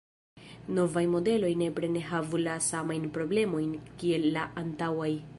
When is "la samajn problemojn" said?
2.47-3.75